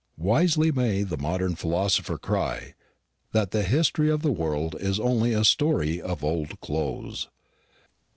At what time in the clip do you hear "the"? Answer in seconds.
1.03-1.15, 3.51-3.61, 4.23-4.31